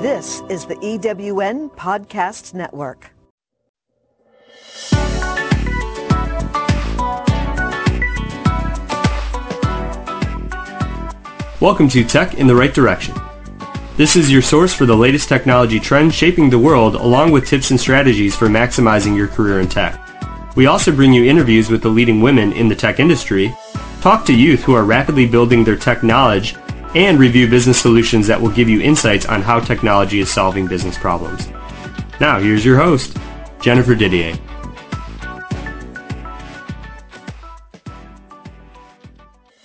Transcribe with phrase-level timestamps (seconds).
[0.00, 3.10] This is the EWN Podcast Network.
[11.60, 13.14] Welcome to Tech in the Right Direction.
[13.98, 17.70] This is your source for the latest technology trends shaping the world along with tips
[17.70, 20.00] and strategies for maximizing your career in tech.
[20.56, 23.54] We also bring you interviews with the leading women in the tech industry,
[24.00, 26.54] talk to youth who are rapidly building their tech knowledge,
[26.94, 30.98] and review business solutions that will give you insights on how technology is solving business
[30.98, 31.48] problems.
[32.20, 33.16] Now, here's your host,
[33.60, 34.36] Jennifer Didier.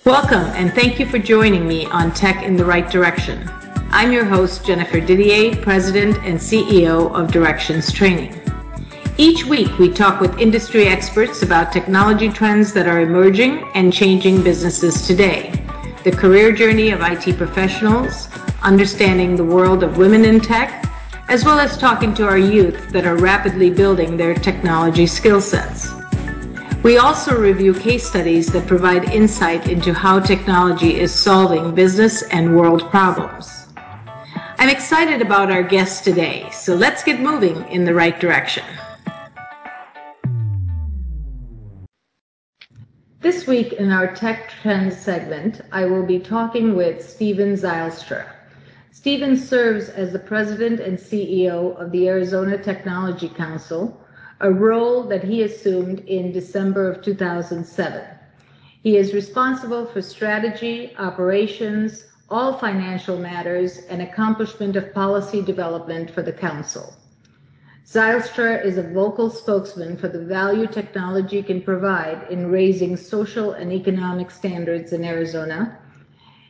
[0.04, 3.50] Welcome, and thank you for joining me on Tech in the Right Direction.
[3.90, 8.40] I'm your host, Jennifer Didier, President and CEO of Directions Training.
[9.18, 14.42] Each week, we talk with industry experts about technology trends that are emerging and changing
[14.42, 15.50] businesses today,
[16.06, 18.28] the career journey of IT professionals,
[18.62, 20.88] understanding the world of women in tech,
[21.28, 25.90] as well as talking to our youth that are rapidly building their technology skill sets.
[26.84, 32.56] We also review case studies that provide insight into how technology is solving business and
[32.56, 33.66] world problems.
[34.58, 38.62] I'm excited about our guest today, so let's get moving in the right direction.
[43.26, 48.24] This week in our Tech Trends segment, I will be talking with Steven Zylstra.
[48.92, 54.00] Steven serves as the President and CEO of the Arizona Technology Council,
[54.38, 58.04] a role that he assumed in December of 2007.
[58.84, 66.22] He is responsible for strategy, operations, all financial matters, and accomplishment of policy development for
[66.22, 66.94] the council.
[67.88, 73.72] Zylstra is a vocal spokesman for the value technology can provide in raising social and
[73.72, 75.78] economic standards in Arizona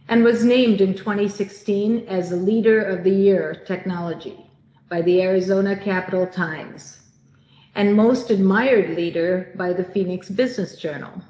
[0.08, 4.50] and was named in 2016 as Leader of the Year Technology
[4.88, 7.00] by the Arizona Capital Times
[7.74, 11.20] and Most Admired Leader by the Phoenix Business Journal.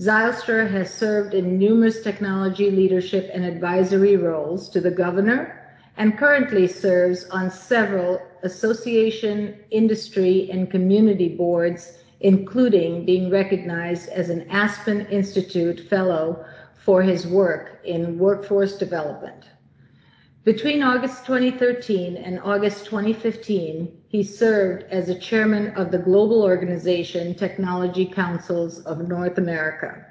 [0.00, 6.66] Zylstra has served in numerous technology leadership and advisory roles to the governor and currently
[6.66, 15.88] serves on several association, industry, and community boards, including being recognized as an Aspen Institute
[15.88, 16.44] Fellow
[16.84, 19.44] for his work in workforce development.
[20.44, 27.34] Between August 2013 and August 2015, he served as a chairman of the global organization
[27.36, 30.04] Technology Councils of North America.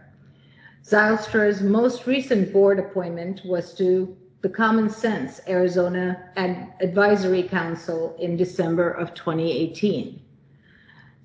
[0.86, 8.90] Zylstra's most recent board appointment was to the Common Sense Arizona Advisory Council in December
[8.90, 10.20] of 2018.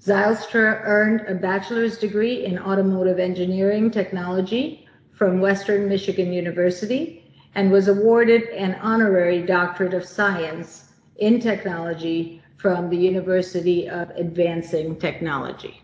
[0.02, 7.88] Zylstra earned a bachelor's degree in automotive engineering technology from Western Michigan University and was
[7.88, 15.82] awarded an honorary doctorate of science in technology from the University of Advancing Technology.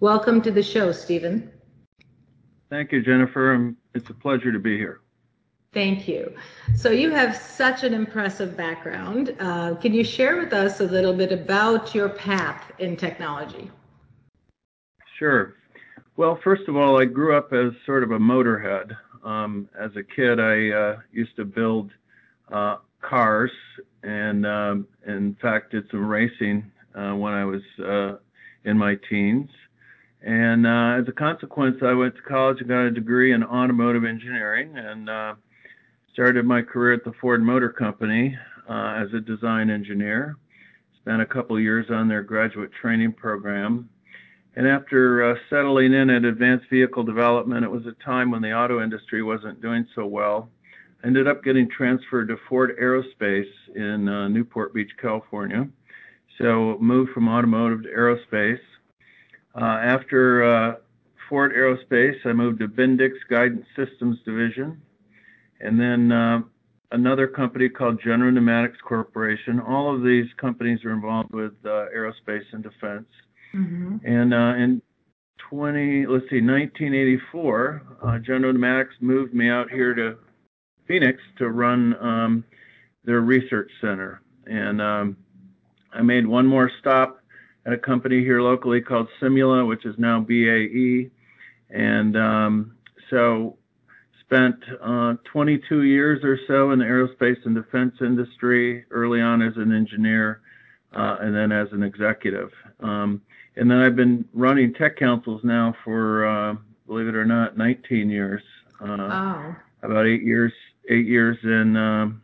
[0.00, 1.50] Welcome to the show, Steven.
[2.70, 3.74] Thank you, Jennifer.
[3.94, 5.02] It's a pleasure to be here.
[5.72, 6.34] Thank you.
[6.74, 9.36] So, you have such an impressive background.
[9.38, 13.70] Uh, can you share with us a little bit about your path in technology?
[15.18, 15.54] Sure.
[16.16, 18.96] Well, first of all, I grew up as sort of a motorhead.
[19.24, 21.90] Um, as a kid, I uh, used to build
[22.50, 23.50] uh, cars,
[24.02, 28.16] and um, in fact, did some racing uh, when I was uh,
[28.64, 29.50] in my teens.
[30.22, 34.04] And uh, as a consequence, I went to college and got a degree in automotive
[34.04, 35.08] engineering, and
[36.18, 38.36] started my career at the Ford Motor Company
[38.68, 40.36] as a design engineer.
[41.00, 43.88] Spent a couple years on their graduate training program
[44.58, 48.52] and after uh, settling in at advanced vehicle development, it was a time when the
[48.52, 50.50] auto industry wasn't doing so well.
[51.04, 55.68] I ended up getting transferred to Ford Aerospace in uh, Newport Beach, California.
[56.38, 58.58] So moved from automotive to aerospace.
[59.54, 60.74] Uh, after uh,
[61.28, 64.82] Ford Aerospace, I moved to Bendix Guidance Systems Division,
[65.60, 66.40] and then uh,
[66.92, 69.60] another company called General Pneumatics Corporation.
[69.60, 73.06] All of these companies are involved with uh, aerospace and defense.
[73.54, 73.96] Mm-hmm.
[74.04, 74.82] And uh, in
[75.50, 80.16] 20, let's see, 1984, uh, General Pneumatics moved me out here to
[80.86, 82.44] Phoenix to run um,
[83.04, 84.22] their research center.
[84.46, 85.16] And um,
[85.92, 87.22] I made one more stop
[87.66, 91.10] at a company here locally called Simula, which is now BAE.
[91.70, 92.76] And um,
[93.10, 93.57] so
[94.28, 99.54] spent uh, 22 years or so in the aerospace and defense industry, early on as
[99.56, 100.42] an engineer,
[100.94, 102.50] uh, and then as an executive.
[102.80, 103.22] Um,
[103.56, 108.10] and then I've been running tech councils now for, uh, believe it or not, 19
[108.10, 108.42] years.
[108.80, 109.56] Uh, oh.
[109.82, 110.52] About eight years,
[110.90, 112.22] eight years in um,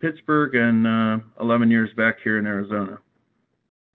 [0.00, 2.98] Pittsburgh and uh, 11 years back here in Arizona.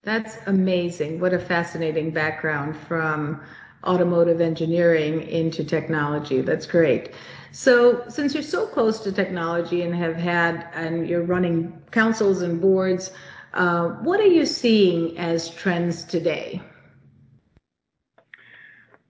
[0.04, 1.20] That's amazing.
[1.20, 3.42] What a fascinating background from
[3.86, 6.42] automotive engineering into technology.
[6.42, 7.12] That's great.
[7.52, 12.60] So, since you're so close to technology and have had, and you're running councils and
[12.60, 13.12] boards,
[13.54, 16.62] uh, what are you seeing as trends today?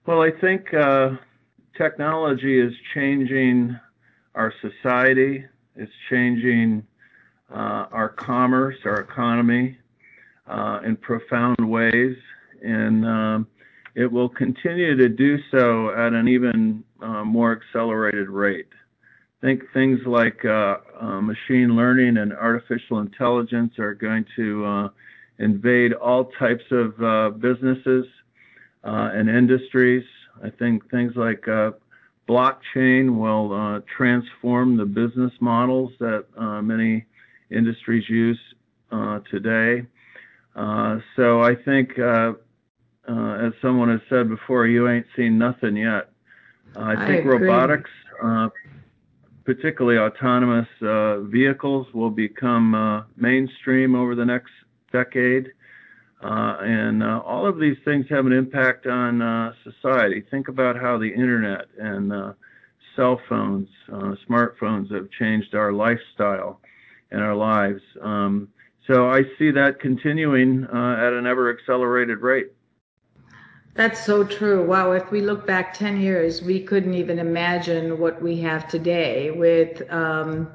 [0.06, 1.16] Well, I think uh,
[1.76, 3.76] technology is changing
[4.36, 5.44] our society,
[5.74, 6.86] it's changing
[7.50, 9.78] uh, our commerce, our economy
[10.46, 12.16] uh, in profound ways,
[12.62, 13.46] and um,
[13.96, 18.68] it will continue to do so at an even uh, more accelerated rate.
[19.42, 24.88] I think things like uh, uh, machine learning and artificial intelligence are going to uh,
[25.38, 28.04] invade all types of uh, businesses
[28.84, 30.04] uh, and industries.
[30.44, 31.46] I think things like
[32.28, 36.26] blockchain will transform the business models that
[36.62, 37.06] many
[37.50, 38.40] industries use
[39.30, 39.86] today.
[40.54, 41.92] so I think
[43.08, 46.10] as someone has said before, you ain't seen nothing yet.
[46.76, 47.90] Uh, I, think robotics,
[48.22, 48.48] uh,
[49.44, 54.50] particularly autonomous uh, vehicles, will become uh, mainstream over the next
[54.92, 55.52] decade.
[56.22, 60.24] Uh, and all of these things have an impact on society.
[60.30, 62.34] Think about how the internet and
[62.94, 63.68] cell phones,
[64.28, 66.60] smartphones have changed our lifestyle
[67.10, 67.82] and our lives.
[68.00, 68.48] Um,
[68.86, 72.52] so I see that continuing at an ever accelerated rate.
[73.76, 74.64] That's so true.
[74.64, 79.30] Wow, if we look back 10 years, we couldn't even imagine what we have today
[79.30, 80.48] with, um,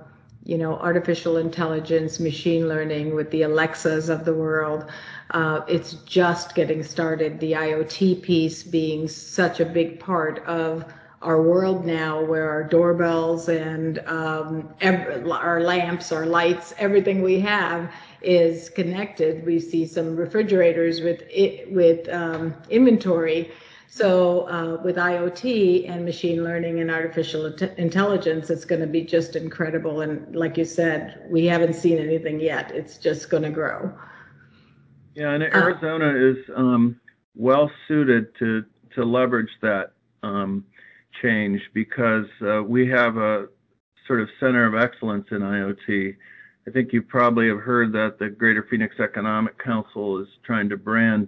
[0.43, 4.85] you know, artificial intelligence, machine learning, with the Alexas of the world.
[5.29, 7.39] Uh, it's just getting started.
[7.39, 10.83] The IoT piece being such a big part of
[11.21, 17.93] our world now where our doorbells and um, our lamps, our lights, everything we have
[18.21, 19.45] is connected.
[19.45, 23.51] We see some refrigerators with it, with um, inventory.
[23.87, 27.45] So uh, with IoT and machine learning and artificial
[27.77, 30.01] intelligence, it's going to be just incredible.
[30.01, 32.71] And like you said, we haven't seen anything yet.
[32.71, 33.93] It's just going to grow.
[35.13, 37.01] Yeah, and Arizona uh, is um,
[37.35, 38.63] well suited to
[38.95, 39.91] to leverage that.
[40.23, 40.65] Um,
[41.21, 43.47] change because uh, we have a
[44.07, 46.15] sort of center of excellence in IoT.
[46.67, 50.77] I think you probably have heard that the Greater Phoenix Economic Council is trying to
[50.77, 51.27] brand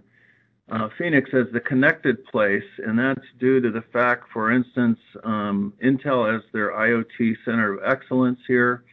[0.71, 5.74] uh, Phoenix as the connected place, and that's due to the fact, for instance, um,
[5.83, 8.83] Intel has their IoT Center of Excellence here.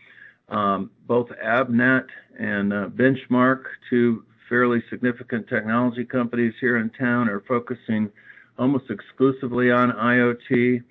[0.48, 2.06] Um, both Avnet
[2.38, 8.10] and uh, Benchmark, two fairly significant technology companies here in town, are focusing
[8.58, 10.82] almost exclusively on IoT.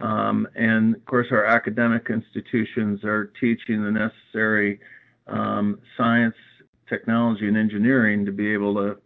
[0.00, 4.80] Um, and of course, our academic institutions are teaching the necessary
[5.26, 6.36] um, science,
[6.88, 8.96] technology, and engineering to be able to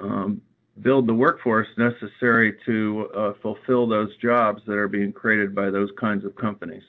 [0.00, 0.42] um,
[0.82, 5.90] build the workforce necessary to uh, fulfill those jobs that are being created by those
[5.98, 6.82] kinds of companies.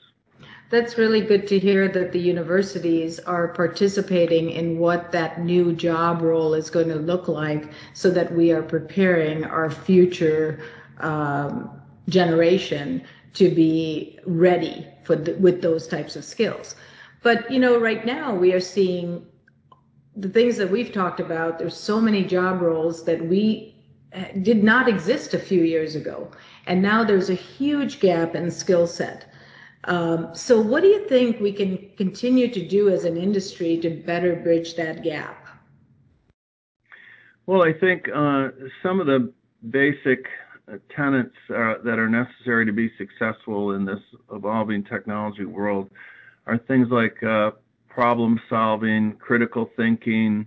[0.70, 6.22] That's really good to hear that the universities are participating in what that new job
[6.22, 10.62] role is going to look like so that we are preparing our future
[10.98, 11.70] um,
[12.08, 16.74] generation to be ready for the, with those types of skills.
[17.22, 19.24] But you know, right now we are seeing
[20.16, 21.58] the things that we've talked about.
[21.58, 23.74] There's so many job roles that we
[24.12, 26.30] eh, did not exist a few years ago,
[26.66, 29.26] and now there's a huge gap in skill set.
[29.84, 33.90] Um, so, what do you think we can continue to do as an industry to
[33.90, 35.38] better bridge that gap?
[37.46, 38.50] Well, I think uh,
[38.82, 39.32] some of the
[39.70, 40.26] basic
[40.94, 44.00] tenets uh, that are necessary to be successful in this
[44.32, 45.90] evolving technology world
[46.46, 47.50] are things like uh,
[47.88, 50.46] problem solving, critical thinking,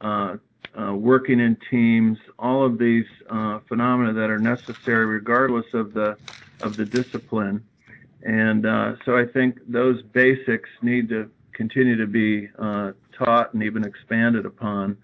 [0.00, 0.36] uh,
[0.78, 3.04] uh, working in teams, all of these
[3.68, 6.16] phenomena that are necessary regardless of the
[6.60, 7.64] of the discipline.
[8.24, 13.62] And uh, so I think those basics need to continue to be uh, taught and
[13.62, 14.96] even expanded upon.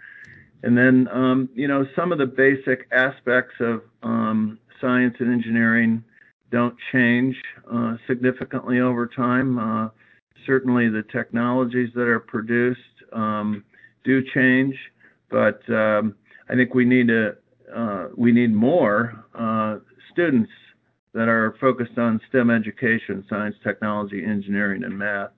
[0.63, 6.05] And then, um, you know, some of the basic aspects of um, science and engineering
[6.51, 7.37] don't change
[7.73, 9.59] uh, significantly over time.
[9.59, 9.89] Uh,
[10.47, 12.81] certainly, the technologies that are produced
[13.13, 13.65] um,
[14.05, 14.77] do change,
[15.31, 16.15] but um,
[16.49, 17.37] I think we need to
[17.75, 19.77] uh, we need more uh,
[20.13, 20.51] students
[21.13, 25.31] that are focused on STEM education, science, technology, engineering, and math.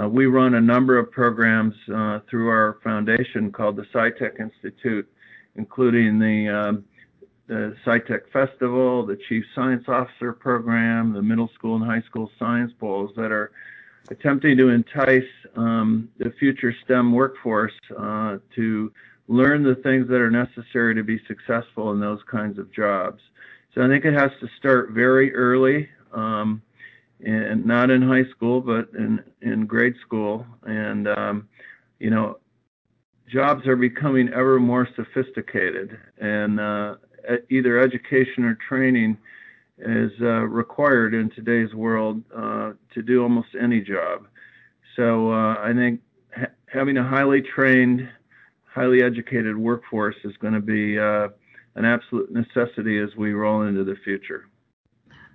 [0.00, 5.08] Uh, we run a number of programs uh, through our foundation called the SciTech Institute,
[5.56, 6.84] including the, um,
[7.46, 12.72] the SciTech Festival, the Chief Science Officer Program, the middle school and high school science
[12.80, 13.52] bowls that are
[14.10, 15.22] attempting to entice
[15.56, 18.92] um, the future STEM workforce uh, to
[19.28, 23.20] learn the things that are necessary to be successful in those kinds of jobs.
[23.74, 26.62] So I think it has to start very early, um,
[27.24, 30.46] and not in high school, but in in grade school.
[30.64, 31.48] And um,
[31.98, 32.38] you know,
[33.32, 36.96] jobs are becoming ever more sophisticated, and uh,
[37.50, 39.16] either education or training
[39.78, 44.26] is uh, required in today's world uh, to do almost any job.
[44.96, 46.00] So uh, I think
[46.36, 48.08] ha- having a highly trained,
[48.66, 51.28] highly educated workforce is going to be uh,
[51.74, 54.48] an absolute necessity as we roll into the future.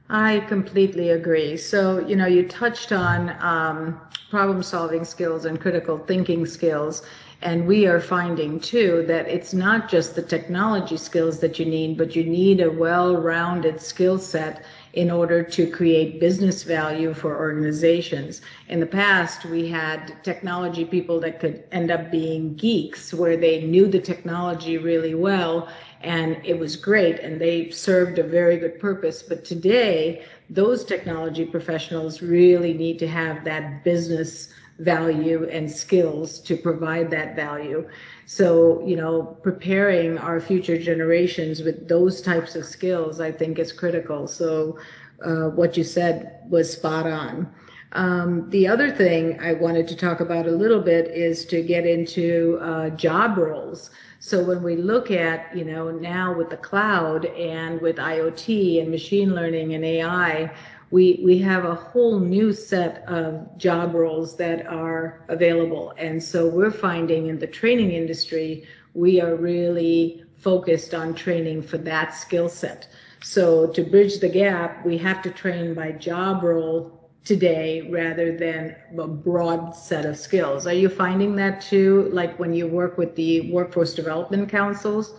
[0.10, 1.56] I completely agree.
[1.58, 4.00] So, you know, you touched on um,
[4.30, 7.04] problem solving skills and critical thinking skills.
[7.42, 11.98] And we are finding too that it's not just the technology skills that you need,
[11.98, 17.38] but you need a well rounded skill set in order to create business value for
[17.38, 18.42] organizations.
[18.70, 23.64] In the past, we had technology people that could end up being geeks where they
[23.64, 25.70] knew the technology really well
[26.02, 29.22] and it was great and they served a very good purpose.
[29.22, 36.56] But today, those technology professionals really need to have that business value and skills to
[36.56, 37.88] provide that value.
[38.26, 43.72] So, you know, preparing our future generations with those types of skills, I think is
[43.72, 44.28] critical.
[44.28, 44.80] So,
[45.24, 47.54] uh, what you said was spot on.
[47.94, 51.86] Um, the other thing I wanted to talk about a little bit is to get
[51.86, 53.90] into uh, job roles.
[54.20, 58.92] So when we look at, you know, now with the cloud and with IoT and
[58.92, 60.54] machine learning and AI,
[60.92, 65.94] we we have a whole new set of job roles that are available.
[65.98, 71.78] And so we're finding in the training industry we are really focused on training for
[71.78, 72.88] that skill set.
[73.22, 78.76] So to bridge the gap we have to train by job role today rather than
[78.98, 80.66] a broad set of skills.
[80.66, 82.10] Are you finding that too?
[82.12, 85.14] Like when you work with the workforce development councils?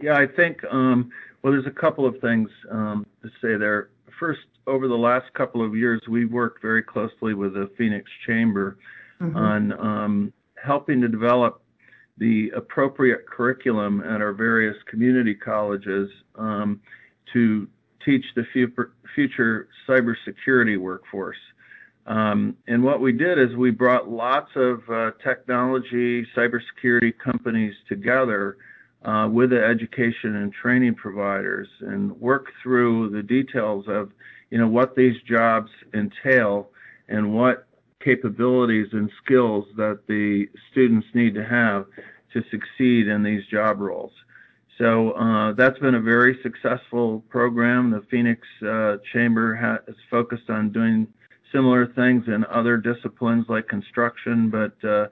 [0.00, 1.10] Yeah i think um,
[1.42, 3.90] well, there's a couple of things um, to say there.
[4.18, 8.78] First, over the last couple of years, we've worked very closely with the Phoenix Chamber
[9.20, 9.36] mm-hmm.
[9.36, 11.62] on um, helping to develop
[12.18, 16.80] the appropriate curriculum at our various community colleges um,
[17.32, 17.68] to
[18.04, 21.36] teach the future, future cybersecurity workforce.
[22.06, 28.56] Um, and what we did is we brought lots of uh, technology, cybersecurity companies together
[29.04, 34.10] uh, with the education and training providers and work through the details of
[34.50, 36.70] you know what these jobs entail
[37.08, 37.66] and what
[38.02, 41.86] capabilities and skills that the students need to have
[42.32, 44.12] to succeed in these job roles.
[44.78, 47.90] So uh, that's been a very successful program.
[47.90, 51.08] The Phoenix uh, Chamber has focused on doing
[51.52, 55.08] similar things in other disciplines like construction, but uh,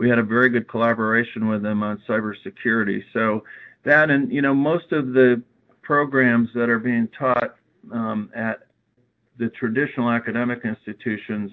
[0.00, 3.04] we had a very good collaboration with them on cybersecurity.
[3.12, 3.44] So
[3.84, 5.42] that and you know most of the
[5.82, 7.56] programs that are being taught
[7.92, 8.60] um, at
[9.36, 11.50] the traditional academic institutions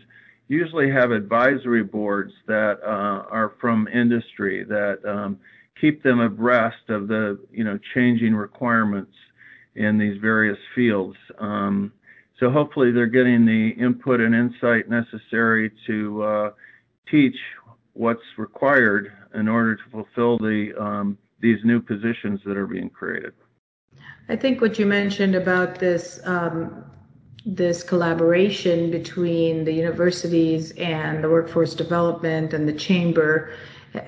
[0.48, 5.38] usually have advisory boards that uh, are from industry that um,
[5.82, 9.12] keep them abreast of the you know changing requirements
[9.75, 11.18] in these various fields.
[11.38, 11.92] Um,
[12.39, 16.51] so hopefully they're getting the input and insight necessary to uh,
[17.12, 17.36] teach
[17.98, 23.34] what's required in order to fulfill the um, these new positions that are being created.
[24.30, 26.86] I think what you mentioned about this um,
[27.46, 33.54] this collaboration between the universities and the workforce development and the chamber,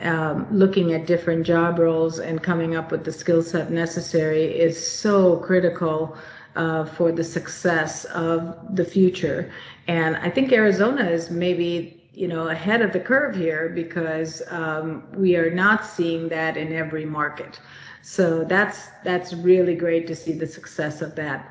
[0.02, 4.76] um, looking at different job roles and coming up with the skill set necessary is
[4.78, 6.18] so critical.
[6.56, 9.50] Uh, for the success of the future.
[9.88, 15.08] And I think Arizona is maybe you know ahead of the curve here because um,
[15.16, 17.62] we are not seeing that in every market.
[18.02, 21.50] So that's that's really great to see the success of that.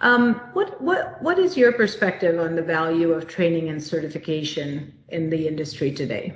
[0.00, 5.30] Um, what what what is your perspective on the value of training and certification in
[5.30, 6.34] the industry today?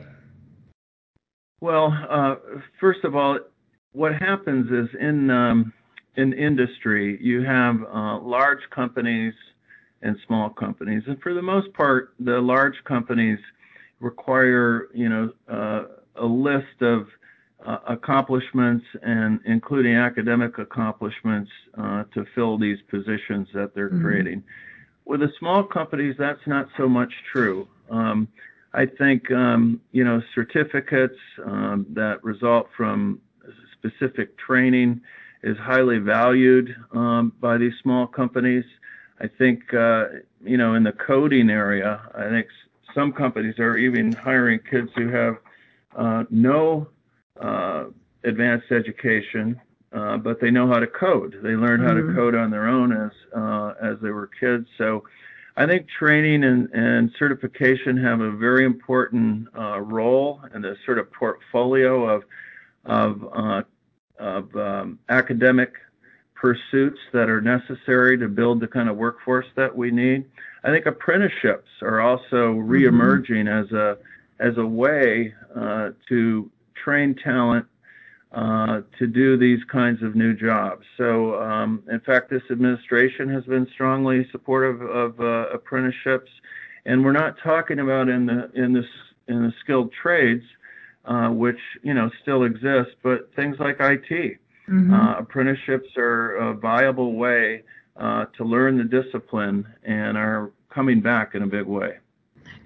[1.60, 2.36] Well, uh,
[2.78, 3.40] first of all,
[3.90, 5.72] what happens is in um,
[6.14, 9.34] in industry you have uh, large companies
[10.02, 13.40] and small companies, and for the most part, the large companies
[14.02, 15.84] require, you know, uh,
[16.16, 17.06] a list of
[17.64, 24.02] uh, accomplishments and including academic accomplishments uh, to fill these positions that they're mm-hmm.
[24.02, 24.42] creating.
[25.04, 27.68] With the small companies, that's not so much true.
[27.90, 28.28] Um,
[28.74, 33.20] I think, um, you know, certificates um, that result from
[33.72, 35.00] specific training
[35.42, 38.64] is highly valued um, by these small companies.
[39.20, 40.04] I think uh,
[40.44, 42.48] you know in the coding area, I think
[42.94, 45.36] some companies are even hiring kids who have
[45.96, 46.88] uh, no
[47.40, 47.86] uh,
[48.24, 49.60] advanced education,
[49.92, 51.38] uh, but they know how to code.
[51.42, 52.14] They learned how to Mhm.
[52.14, 54.66] code on their own as uh, as they were kids.
[54.78, 55.04] So
[55.56, 60.98] I think training and, and certification have a very important uh, role in the sort
[60.98, 62.24] of portfolio of
[62.84, 63.62] of uh,
[64.18, 65.74] of um, academic
[66.42, 70.24] pursuits that are necessary to build the kind of workforce that we need.
[70.64, 73.96] I think apprenticeships are also reemerging as a
[74.40, 77.64] as a way uh, to train talent
[78.32, 80.84] uh, to do these kinds of new jobs.
[80.96, 86.30] So, um, in fact, this administration has been strongly supportive of uh, apprenticeships,
[86.86, 88.84] and we're not talking about in the in the
[89.28, 90.44] in the skilled trades,
[91.04, 94.40] uh, which you know still exist, but things like IT.
[94.68, 94.92] Mhm.
[94.92, 97.62] Uh, apprenticeships are a viable way
[97.96, 101.98] uh, to learn the discipline and are coming back in a big way.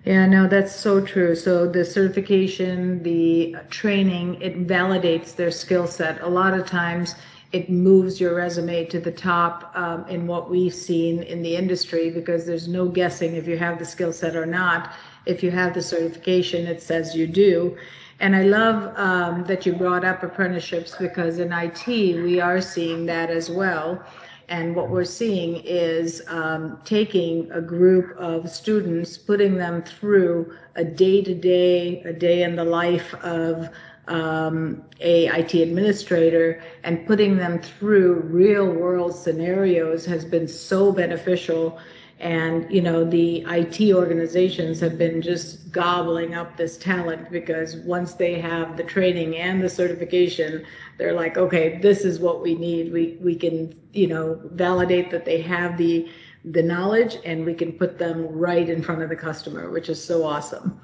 [0.04, 1.34] Yeah, no, that's so true.
[1.34, 6.20] So the certification, the training, it validates their skill set.
[6.20, 7.16] A lot of times
[7.52, 12.10] it moves your resume to the top um, in what we've seen in the industry
[12.10, 14.92] because there's no guessing if you have the skill set or not.
[15.26, 17.76] If you have the certification, it says you do.
[18.18, 23.04] And I love um, that you brought up apprenticeships because in IT, we are seeing
[23.06, 24.02] that as well.
[24.48, 30.84] And what we're seeing is um, taking a group of students, putting them through a
[30.84, 33.68] day to day, a day in the life of
[34.06, 41.78] um, a IT administrator, and putting them through real world scenarios has been so beneficial.
[42.18, 48.14] And you know the IT organizations have been just gobbling up this talent because once
[48.14, 50.64] they have the training and the certification,
[50.96, 52.92] they're like, okay, this is what we need.
[52.92, 56.08] We we can you know validate that they have the
[56.46, 60.02] the knowledge and we can put them right in front of the customer, which is
[60.02, 60.80] so awesome.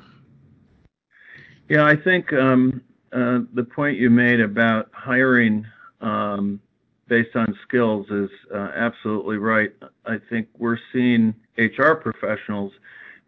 [1.69, 5.65] Yeah, I think um, uh, the point you made about hiring
[6.01, 6.61] um,
[7.13, 9.75] based on skills is uh, absolutely right.
[10.07, 12.73] I think we're seeing HR professionals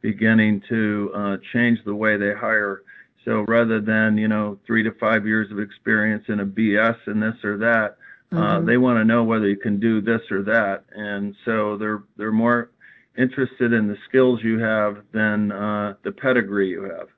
[0.01, 2.83] beginning to uh, change the way they hire.
[3.27, 7.23] So rather than you know three to five years of experience in a BS and
[7.23, 7.99] this or that,
[8.33, 8.65] uh, Mhm.
[8.65, 12.33] they want to know whether you can do this or that, and so they're they're
[12.47, 12.71] more
[13.19, 17.09] interested in the skills you have than uh, the pedigree you have.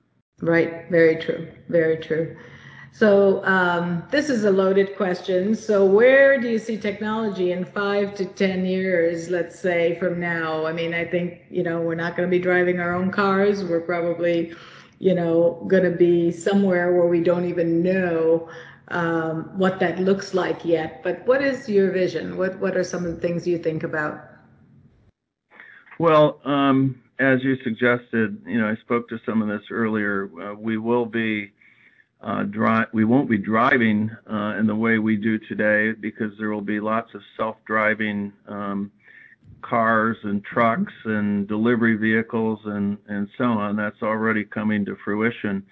[0.42, 2.36] Right, very true, very true.
[2.98, 5.54] So um, this is a loaded question.
[5.54, 10.64] So where do you see technology in five to ten years, let's say from now?
[10.64, 13.62] I mean, I think you know we're not going to be driving our own cars.
[13.62, 14.54] We're probably,
[14.98, 18.48] you know, going to be somewhere where we don't even know
[18.88, 21.02] um, what that looks like yet.
[21.02, 22.38] But what is your vision?
[22.38, 24.24] What What are some of the things you think about?
[25.98, 30.30] Well, um, as you suggested, you know, I spoke to some of this earlier.
[30.40, 31.52] Uh, we will be
[32.92, 36.80] we won't be driving uh, in the way we do today because there will be
[36.80, 38.90] lots of self-driving um,
[39.62, 43.76] cars and trucks and delivery vehicles and and so on.
[43.76, 45.64] That's already coming to fruition.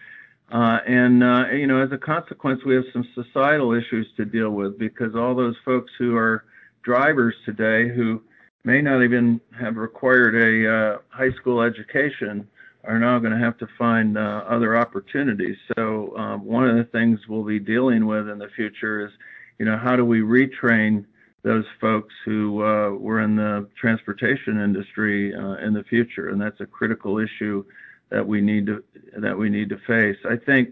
[0.52, 4.50] Uh, and uh, you know, as a consequence, we have some societal issues to deal
[4.50, 6.44] with because all those folks who are
[6.82, 8.22] drivers today who
[8.64, 12.46] may not even have required a uh, high school education
[12.86, 15.56] are now going to have to find uh, other opportunities.
[15.76, 19.12] So um, one of the things we'll be dealing with in the future is,
[19.58, 21.04] you know, how do we retrain
[21.42, 26.60] those folks who uh, were in the transportation industry uh, in the future, and that's
[26.60, 27.64] a critical issue
[28.10, 28.82] that we need to
[29.18, 30.16] that we need to face.
[30.28, 30.70] I think,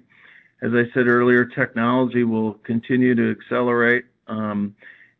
[0.62, 4.74] as I said earlier, technology will continue to accelerate, um,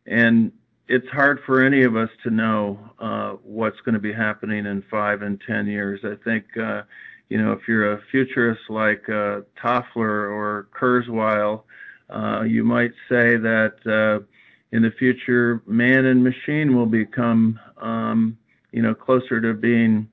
[0.07, 0.51] and
[0.87, 4.83] it's hard for any of us to know uh, what's going to be happening in
[4.91, 6.01] five and ten years.
[6.03, 6.83] I think, uh,
[7.29, 11.63] you know, if you're a futurist like uh, Toffler or Kurzweil,
[12.09, 14.25] uh, you might say that uh,
[14.71, 18.37] in the future, man and machine will become, um,
[18.71, 20.07] you know, closer to being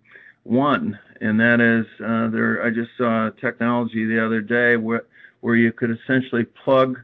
[0.44, 0.98] one.
[1.20, 2.62] And that is, uh, there.
[2.64, 5.04] I just saw technology the other day where
[5.40, 7.00] where you could essentially plug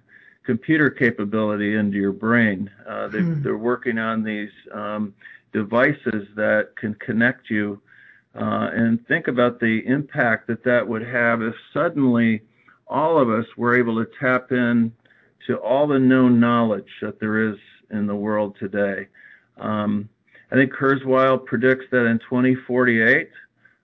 [0.46, 2.70] computer capability into your brain.
[2.88, 3.42] Uh, they, Hmm.
[3.42, 5.12] They're working on these um,
[5.52, 7.80] devices that can connect you.
[8.34, 12.42] Uh, and think about the impact that that would have if suddenly
[12.86, 14.92] all of us were able to tap in
[15.46, 17.56] to all the known knowledge that there is
[17.90, 19.08] in the world today.
[19.58, 20.08] Um,
[20.52, 23.30] I think Kurzweil predicts that in 2048,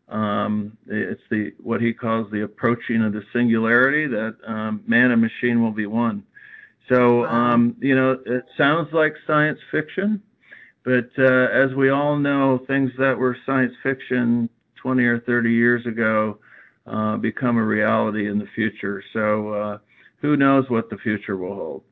[0.09, 5.23] um, it's the what he calls the approaching of the singularity that um, man and
[5.23, 6.23] machine will be one.
[6.93, 10.23] So um, you know, it sounds like science fiction,
[10.85, 15.87] but uh, as we all know, things that were science fiction 20 or 30 years
[15.87, 16.39] ago
[16.87, 19.03] uh, become a reality in the future.
[19.15, 19.79] So uh,
[20.21, 21.83] who knows what the future will hold?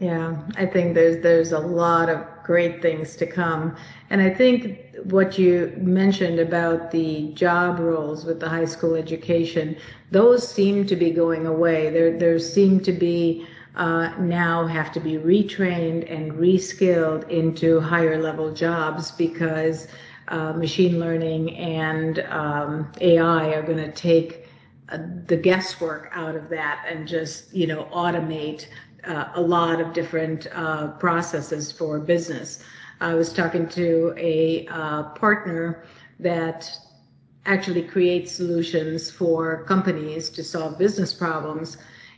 [0.00, 3.76] Yeah, I think there's there's a lot of great things to come,
[4.08, 9.76] and I think what you mentioned about the job roles with the high school education,
[10.10, 11.90] those seem to be going away.
[11.90, 18.20] There there seem to be uh, now have to be retrained and reskilled into higher
[18.20, 19.88] level jobs because
[20.28, 24.46] uh, machine learning and um, AI are going to take
[24.88, 28.66] uh, the guesswork out of that and just you know automate
[29.04, 32.62] uh, a lot of different uh, processes for business.
[33.00, 35.84] I was talking to a uh, partner
[36.20, 36.70] that
[37.44, 41.76] actually creates solutions for companies to solve business problems.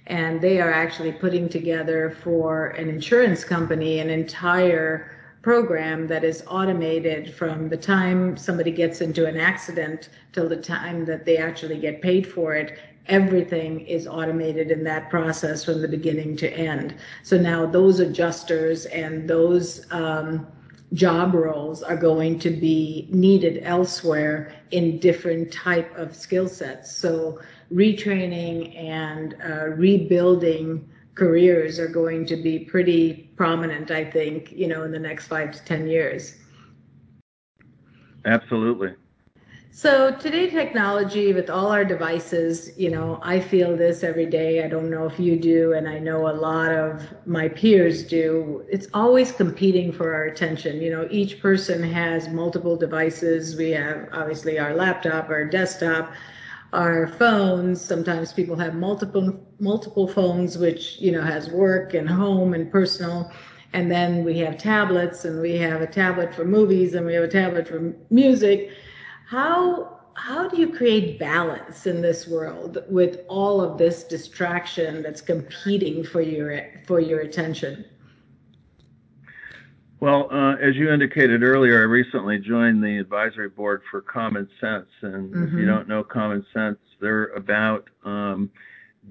[0.09, 6.43] And they are actually putting together for an insurance company an entire program that is
[6.49, 11.79] automated from the time somebody gets into an accident till the time that they actually
[11.79, 16.95] get paid for it everything is automated in that process from the beginning to end.
[17.23, 20.47] So now those adjusters and those um,
[20.93, 26.95] job roles are going to be needed elsewhere in different type of skill sets.
[26.95, 27.41] So
[27.73, 34.85] retraining and uh, rebuilding careers are going to be pretty prominent, I think, you know,
[34.85, 36.37] in the next five to 10 years.
[38.25, 38.95] Absolutely.
[39.71, 44.65] So today technology with all our devices, you know, I feel this every day.
[44.65, 48.65] I don't know if you do, and I know a lot of my peers do.
[48.69, 50.81] It's always competing for our attention.
[50.81, 53.57] You know, each person has multiple devices.
[53.57, 56.13] We have obviously our laptop, our desktop,
[56.73, 57.81] our phones.
[57.81, 63.31] Sometimes people have multiple multiple phones, which, you know, has work and home and personal.
[63.73, 67.25] And then we have tablets and we have a tablet for movies and we have
[67.25, 68.71] a tablet for music
[69.29, 75.21] how how do you create balance in this world with all of this distraction that's
[75.21, 77.85] competing for your for your attention?
[80.01, 84.87] Well, uh, as you indicated earlier, I recently joined the advisory board for Common Sense,
[85.03, 85.45] and mm-hmm.
[85.45, 85.67] if you mm-hmm.
[85.67, 88.51] don't know Common Sense, they're about um,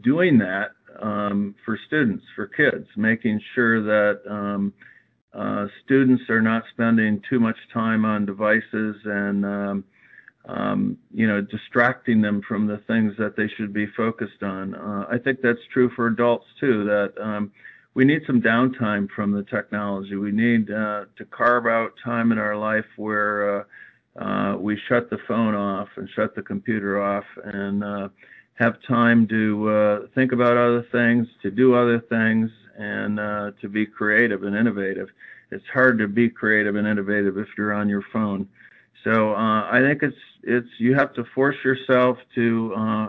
[0.01, 0.71] doing that
[1.01, 4.73] um, for students, for kids, making sure that um,
[5.33, 9.83] uh, students are not spending too much time on devices and um,
[10.45, 14.73] um, you know, distracting them from the things that they should be focused on.
[14.75, 16.85] Uh, I think that's true for adults too.
[16.85, 17.51] That um,
[17.97, 20.15] we need some downtime from the technology.
[20.15, 23.63] We need uh, to carve out time in our life where uh,
[24.23, 28.09] uh we shut the phone off and shut the computer off and uh,
[28.53, 33.17] have time to uh, think about other things, to do other things, and
[33.59, 35.09] to be creative and innovative.
[35.49, 38.47] It's hard to be creative and innovative if you're on your phone.
[39.03, 43.07] So uh, I think it's it's you have to force yourself to uh,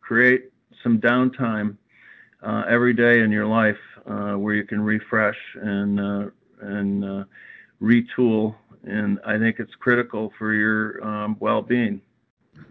[0.00, 0.52] create
[0.84, 1.76] some downtime
[2.42, 3.89] uh, every day in your life uh,
[4.36, 6.26] where you can refresh and uh,
[6.60, 7.24] and uh,
[7.80, 12.02] retool, and I think it's critical for your um, well-being.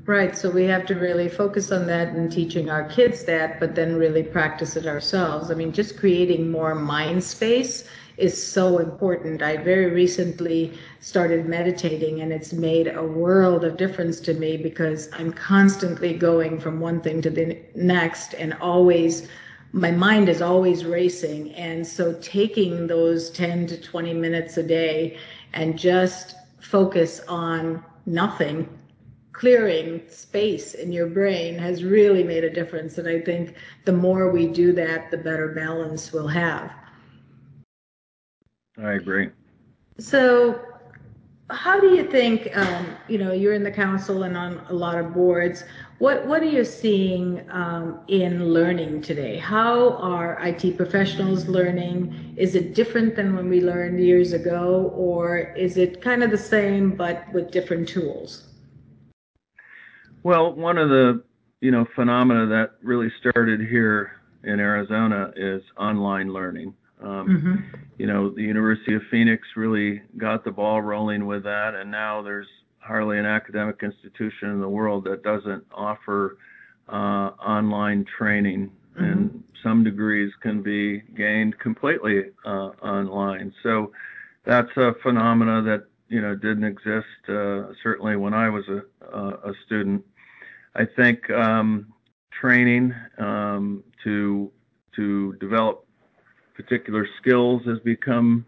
[0.06, 0.38] Right.
[0.38, 3.96] So we have to really focus on that and teaching our kids that, but then
[3.96, 5.52] really practice it ourselves.
[5.52, 7.86] I mean, just creating more mind space
[8.18, 9.42] is so important.
[9.42, 15.10] I very recently started meditating and it's made a world of difference to me because
[15.14, 19.28] I'm constantly going from one thing to the next and always
[19.72, 21.54] my mind is always racing.
[21.54, 25.18] And so taking those 10 to 20 minutes a day
[25.54, 28.68] and just focus on nothing
[29.32, 32.98] clearing space in your brain has really made a difference.
[32.98, 33.56] And i think
[33.86, 36.72] the more we do that the better balance we'll have.
[38.78, 39.30] I agree.
[39.98, 40.62] So,
[41.52, 42.56] how do you think?
[42.56, 45.64] Um, you know, you're in the council and on a lot of boards.
[45.98, 49.38] What What are you seeing um, in learning today?
[49.38, 52.36] How are IT professionals learning?
[52.38, 56.38] Is it different than when we learned years ago, or is it kind of the
[56.38, 58.48] same but with different tools?
[60.24, 61.24] Well, one of the
[61.62, 64.12] you know phenomena that really started here
[64.44, 66.76] in Arizona is online learning.
[67.02, 67.56] Um, mm-hmm.
[67.98, 72.22] You know, the University of Phoenix really got the ball rolling with that, and now
[72.22, 72.48] there's
[72.80, 76.38] hardly an academic institution in the world that doesn't offer
[76.88, 79.04] uh, online training, mm-hmm.
[79.04, 83.54] and some degrees can be gained completely uh, online.
[83.64, 83.92] So
[84.46, 88.82] that's a phenomena that you know didn't exist uh, certainly when I was a,
[89.14, 90.04] a student.
[90.76, 91.94] I think um,
[92.32, 94.52] training um, to
[94.96, 95.86] to develop
[96.60, 98.46] particular skills has become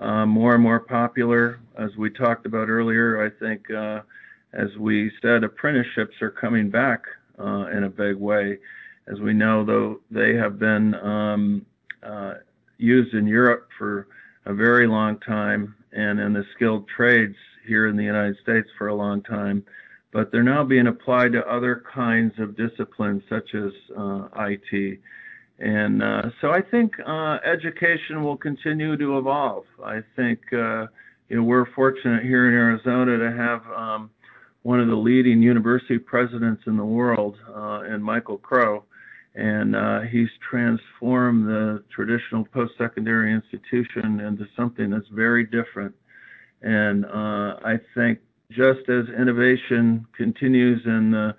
[0.00, 1.60] uh, more and more popular.
[1.78, 4.00] As we talked about earlier, I think, uh,
[4.52, 7.04] as we said, apprenticeships are coming back
[7.38, 8.58] uh, in a big way.
[9.06, 11.64] As we know, though, they have been um,
[12.02, 12.34] uh,
[12.78, 14.08] used in Europe for
[14.46, 18.88] a very long time and in the skilled trades here in the United States for
[18.88, 19.64] a long time.
[20.12, 24.98] But they're now being applied to other kinds of disciplines such as uh, IT.
[25.58, 29.64] And uh, so I think uh, education will continue to evolve.
[29.84, 30.86] I think uh,
[31.28, 34.10] you know we're fortunate here in Arizona to have um,
[34.62, 38.84] one of the leading university presidents in the world, uh, in Michael Crow,
[39.34, 45.94] and uh, he's transformed the traditional post-secondary institution into something that's very different.
[46.62, 51.34] And uh, I think just as innovation continues in the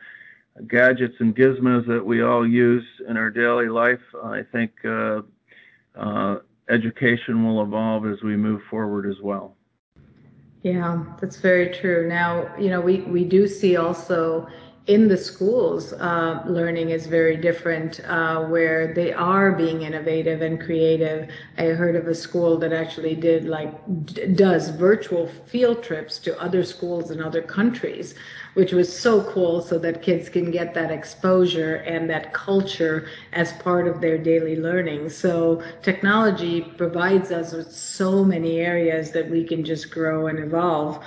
[0.67, 5.21] gadgets and gizmos that we all use in our daily life, I think uh,
[5.95, 6.37] uh,
[6.69, 9.55] education will evolve as we move forward as well.
[10.61, 12.07] Yeah, that's very true.
[12.07, 14.47] Now, you know, we, we do see also
[14.88, 20.60] in the schools, uh, learning is very different, uh, where they are being innovative and
[20.60, 21.28] creative.
[21.58, 23.72] I heard of a school that actually did like
[24.06, 28.13] d- does virtual field trips to other schools in other countries,
[28.54, 33.54] which was so cool, so that kids can get that exposure and that culture as
[33.54, 35.10] part of their daily learning.
[35.10, 41.00] So technology provides us with so many areas that we can just grow and evolve.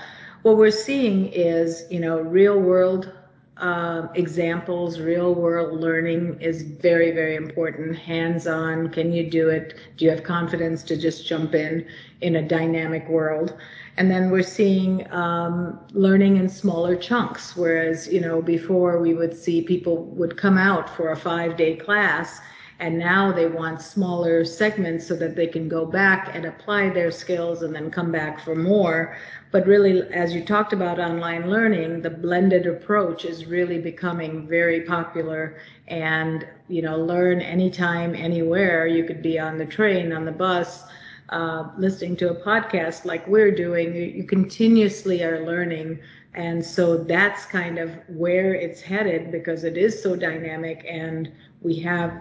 [0.42, 3.10] What we're seeing is, you know, real world
[3.56, 7.96] uh, examples, real world learning is very, very important.
[7.96, 9.74] Hands on, can you do it?
[9.96, 11.86] Do you have confidence to just jump in
[12.20, 13.56] in a dynamic world?
[13.96, 19.34] And then we're seeing um, learning in smaller chunks, whereas, you know, before we would
[19.34, 22.40] see people would come out for a five day class
[22.78, 27.10] and now they want smaller segments so that they can go back and apply their
[27.10, 29.16] skills and then come back for more.
[29.50, 34.82] But really, as you talked about online learning, the blended approach is really becoming very
[34.82, 35.56] popular
[35.88, 38.86] and, you know, learn anytime, anywhere.
[38.86, 40.84] You could be on the train, on the bus,
[41.30, 43.94] uh, listening to a podcast like we're doing.
[43.94, 45.98] You, you continuously are learning.
[46.34, 51.78] And so that's kind of where it's headed because it is so dynamic and we
[51.80, 52.12] have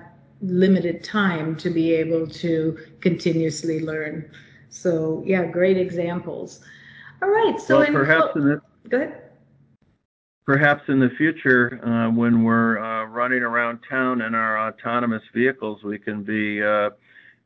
[0.42, 4.30] limited time to be able to continuously learn.
[4.70, 6.62] So yeah, great examples.
[7.22, 7.60] All right.
[7.60, 9.22] So well, perhaps in the, go ahead.
[10.46, 15.84] Perhaps in the future, uh, when we're uh, running around town in our autonomous vehicles,
[15.84, 16.92] we can be uh,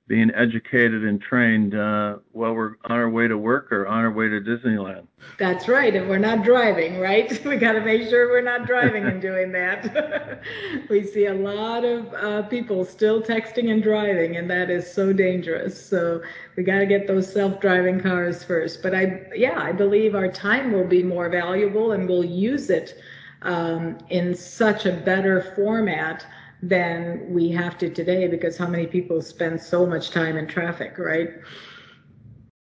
[0.09, 4.11] being educated and trained uh, while we're on our way to work or on our
[4.11, 5.05] way to Disneyland.
[5.37, 5.95] That's right.
[5.95, 7.29] And we're not driving, right?
[7.45, 10.41] We got to make sure we're not driving and doing that.
[10.89, 15.13] we see a lot of uh, people still texting and driving, and that is so
[15.13, 15.79] dangerous.
[15.79, 16.23] So
[16.57, 18.81] we got to get those self-driving cars first.
[18.81, 22.99] But I, yeah, I believe our time will be more valuable, and we'll use it
[23.43, 26.25] um, in such a better format
[26.61, 30.97] than we have to today because how many people spend so much time in traffic,
[30.97, 31.29] right?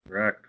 [0.07, 0.45] Correct.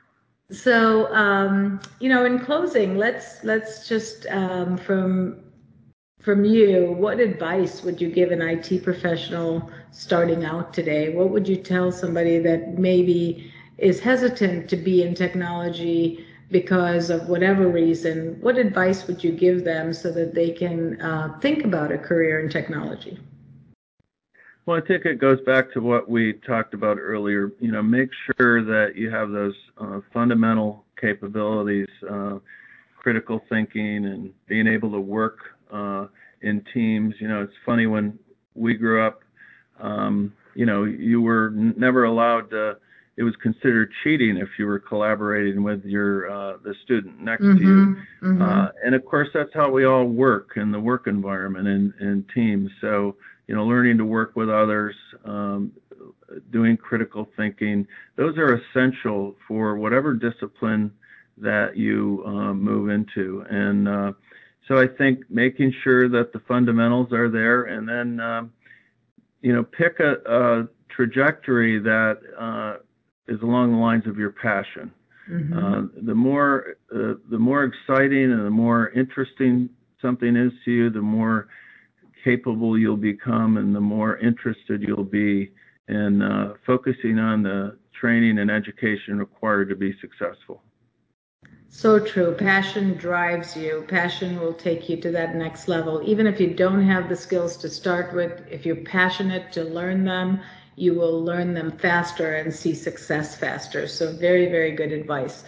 [0.51, 5.43] So, um, you know, in closing, let's let's just um, from
[6.21, 11.15] from you, what advice would you give an IT professional starting out today?
[11.15, 17.29] What would you tell somebody that maybe is hesitant to be in technology because of
[17.29, 18.39] whatever reason?
[18.41, 22.41] What advice would you give them so that they can uh, think about a career
[22.41, 23.19] in technology?
[24.69, 27.53] Well, I think it goes back to what we talked about earlier.
[27.59, 32.39] You know, make sure that you have those uh, fundamental capabilities, uh,
[32.95, 35.39] critical thinking, and being able to work
[35.73, 36.09] uh,
[36.43, 37.15] in teams.
[37.19, 38.19] You know, it's funny when
[38.55, 39.23] we grew up.
[39.81, 42.77] Um, you know, you were never allowed to.
[43.17, 47.57] It was considered cheating if you were collaborating with your uh, the student next mm-hmm,
[47.57, 47.87] to you.
[47.87, 48.27] Mm-hmm.
[48.27, 48.43] mm-hmm.
[48.43, 52.27] Uh, and of course, that's how we all work in the work environment and in
[52.35, 52.71] teams.
[52.83, 53.17] So
[53.49, 55.73] you know, learning to work with others, um,
[56.53, 57.87] doing critical thinking.
[58.17, 60.93] Those are essential for whatever discipline
[61.39, 63.45] that you um, move into.
[63.49, 64.13] And uh,
[64.69, 68.53] so I think making sure that the fundamentals are there and then, um,
[69.41, 72.83] you know, pick a, a trajectory that uh,
[73.33, 74.93] is along the lines of your passion.
[75.31, 75.59] Mm-hmm.
[75.59, 79.69] Uh, the more uh, the more exciting and the more interesting
[80.01, 81.49] something is to you, the more
[82.25, 85.51] capable you'll become and the more interested you'll be
[85.89, 90.63] in uh, focusing on the training and education required to be successful.
[91.71, 92.35] So true.
[92.35, 93.85] Passion drives you.
[93.89, 96.03] Passion will take you to that next level.
[96.05, 100.05] Even if you don't have the skills to start with, if you're passionate to learn
[100.05, 100.41] them,
[100.77, 103.87] you will learn them faster and see success faster.
[103.87, 105.45] So, very, very good advice.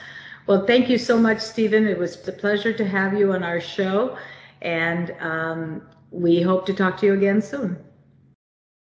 [0.46, 1.86] Well, thank you so much, Steven.
[1.86, 4.18] It was a pleasure to have you on our show,
[4.60, 7.78] and um, we hope to talk to you again soon.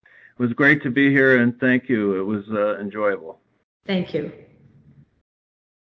[0.06, 2.20] It was great to be here, and thank you.
[2.20, 3.40] It was uh, enjoyable.
[3.86, 4.32] Thank you.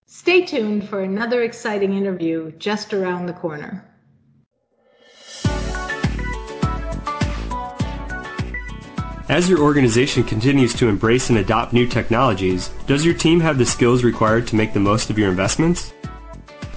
[0.06, 3.86] Stay tuned for another exciting interview just around the corner.
[9.28, 13.66] As your organization continues to embrace and adopt new technologies, does your team have the
[13.66, 15.95] skills required to make the most of your investments?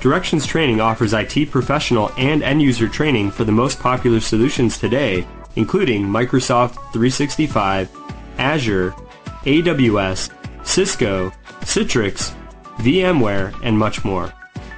[0.00, 5.26] Directions Training offers IT professional and end user training for the most popular solutions today,
[5.56, 7.90] including Microsoft 365,
[8.38, 8.92] Azure,
[9.42, 10.30] AWS,
[10.64, 11.30] Cisco,
[11.62, 12.32] Citrix,
[12.76, 14.32] VMware, and much more.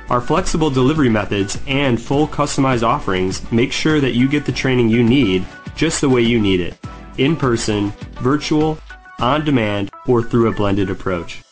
[0.08, 4.88] Our flexible delivery methods and full customized offerings make sure that you get the training
[4.88, 5.44] you need
[5.76, 6.78] just the way you need it
[7.18, 7.90] in person,
[8.22, 8.78] virtual,
[9.18, 11.42] on demand, or through a blended approach.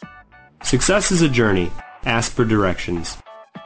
[0.62, 1.70] Success is a journey.
[2.04, 3.18] Ask for directions.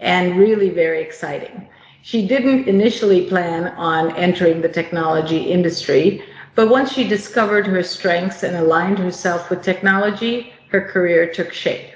[0.00, 1.68] and really very exciting.
[2.10, 6.22] She didn't initially plan on entering the technology industry,
[6.54, 11.90] but once she discovered her strengths and aligned herself with technology, her career took shape.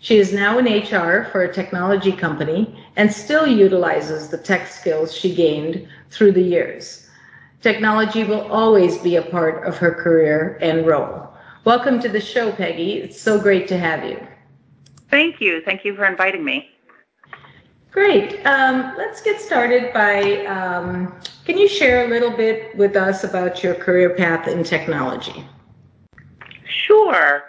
[0.00, 5.14] She is now in HR for a technology company and still utilizes the tech skills
[5.14, 7.08] she gained through the years.
[7.60, 11.28] Technology will always be a part of her career and role.
[11.62, 12.94] Welcome to the show, Peggy.
[12.94, 14.18] It's so great to have you.
[15.08, 15.62] Thank you.
[15.64, 16.71] Thank you for inviting me.
[17.92, 18.44] Great.
[18.46, 23.62] Um, let's get started by um, can you share a little bit with us about
[23.62, 25.46] your career path in technology?
[26.86, 27.44] Sure.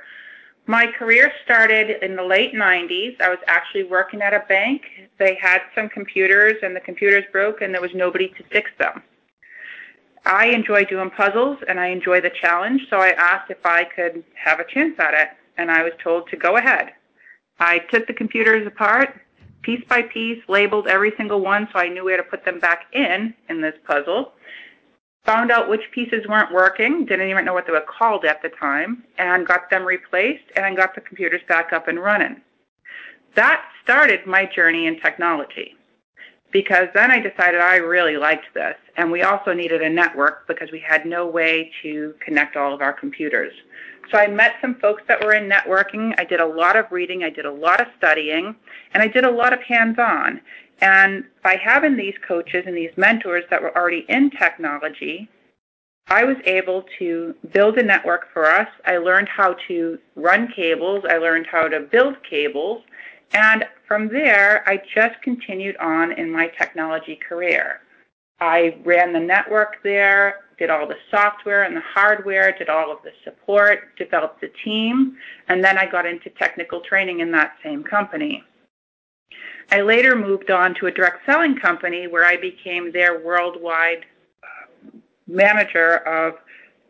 [0.66, 3.20] My career started in the late 90s.
[3.22, 4.82] I was actually working at a bank.
[5.18, 9.02] They had some computers, and the computers broke, and there was nobody to fix them.
[10.26, 14.24] I enjoy doing puzzles and I enjoy the challenge, so I asked if I could
[14.36, 16.94] have a chance at it, and I was told to go ahead.
[17.60, 19.20] I took the computers apart,
[19.64, 22.86] piece by piece, labeled every single one so I knew where to put them back
[22.94, 24.34] in in this puzzle.
[25.26, 28.50] Found out which pieces weren't working, didn't even know what they were called at the
[28.50, 32.42] time, and got them replaced and got the computers back up and running.
[33.36, 35.76] That started my journey in technology
[36.52, 38.76] because then I decided I really liked this.
[38.96, 42.82] And we also needed a network because we had no way to connect all of
[42.82, 43.54] our computers.
[44.12, 46.14] So I met some folks that were in networking.
[46.18, 48.56] I did a lot of reading, I did a lot of studying,
[48.94, 50.42] and I did a lot of hands on.
[50.82, 55.30] And by having these coaches and these mentors that were already in technology,
[56.08, 58.68] I was able to build a network for us.
[58.86, 62.84] I learned how to run cables, I learned how to build cables,
[63.34, 67.80] and from there, I just continued on in my technology career.
[68.40, 73.00] I ran the network there, did all the software and the hardware, did all of
[73.04, 77.84] the support, developed the team, and then I got into technical training in that same
[77.84, 78.44] company.
[79.72, 84.06] I later moved on to a direct selling company where I became their worldwide
[84.44, 84.90] uh,
[85.28, 86.36] manager of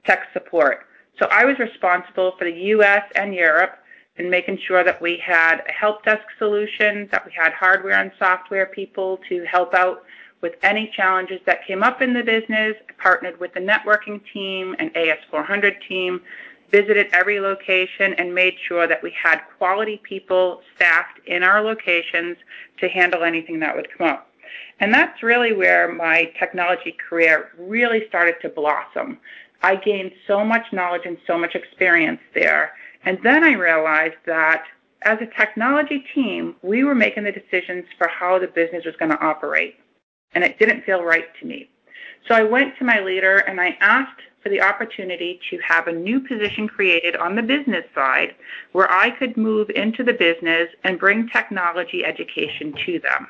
[0.06, 0.86] tech support.
[1.20, 3.78] So I was responsible for the US and Europe
[4.18, 8.12] and making sure that we had a help desk solution, that we had hardware and
[8.20, 10.04] software people to help out
[10.44, 14.76] with any challenges that came up in the business, I partnered with the networking team
[14.78, 16.22] and AS400 team,
[16.70, 22.38] visited every location and made sure that we had quality people staffed in our locations
[22.80, 24.30] to handle anything that would come up.
[24.80, 29.18] And that's really where my technology career really started to blossom.
[29.64, 32.74] I gained so much knowledge and so much experience there
[33.06, 34.64] and then I realized that
[35.02, 39.12] as a technology team, we were making the decisions for how the business was going
[39.12, 39.76] to operate.
[40.36, 41.70] And it didn't feel right to me.
[42.28, 45.92] So I went to my leader and I asked for the opportunity to have a
[45.92, 48.36] new position created on the business side
[48.74, 53.28] where I could move into the business and bring technology education to them.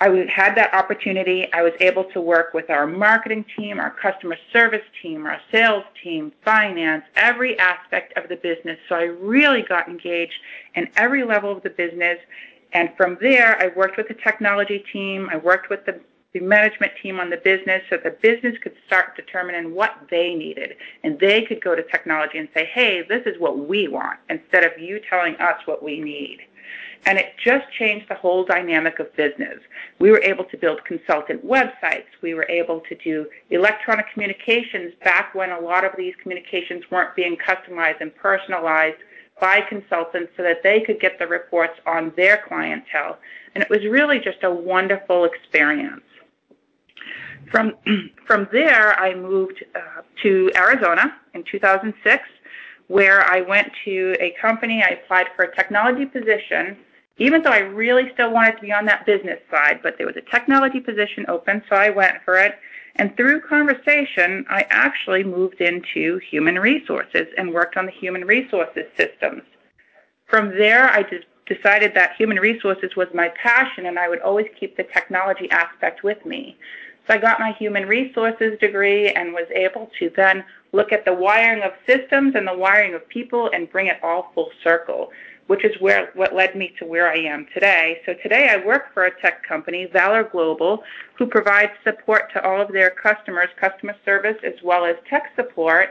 [0.00, 1.52] I had that opportunity.
[1.52, 5.82] I was able to work with our marketing team, our customer service team, our sales
[6.02, 8.78] team, finance, every aspect of the business.
[8.88, 10.34] So I really got engaged
[10.76, 12.18] in every level of the business.
[12.72, 15.28] And from there, I worked with the technology team.
[15.32, 16.00] I worked with the
[16.34, 20.76] the management team on the business so the business could start determining what they needed.
[21.02, 24.64] And they could go to technology and say, hey, this is what we want, instead
[24.64, 26.40] of you telling us what we need.
[27.06, 29.58] And it just changed the whole dynamic of business.
[30.00, 32.06] We were able to build consultant websites.
[32.20, 37.16] We were able to do electronic communications back when a lot of these communications weren't
[37.16, 38.98] being customized and personalized
[39.40, 43.18] by consultants so that they could get the reports on their clientele.
[43.54, 46.02] And it was really just a wonderful experience.
[47.50, 47.74] From,
[48.26, 52.22] from there, I moved uh, to Arizona in 2006,
[52.88, 54.82] where I went to a company.
[54.82, 56.76] I applied for a technology position,
[57.18, 60.16] even though I really still wanted to be on that business side, but there was
[60.16, 62.56] a technology position open, so I went for it.
[62.98, 68.84] And through conversation, I actually moved into human resources and worked on the human resources
[68.96, 69.42] systems.
[70.26, 71.04] From there, I
[71.46, 76.02] decided that human resources was my passion and I would always keep the technology aspect
[76.02, 76.56] with me.
[77.06, 81.14] So I got my human resources degree and was able to then look at the
[81.14, 85.10] wiring of systems and the wiring of people and bring it all full circle,
[85.48, 88.00] which is where what led me to where I am today.
[88.06, 90.82] So today I work for a tech company, Valor Global,
[91.18, 95.90] who provides support to all of their customers, customer service as well as tech support